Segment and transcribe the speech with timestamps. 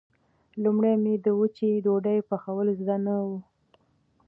[0.63, 3.27] لومړی مې د وچې ډوډۍ پخول زده نه و.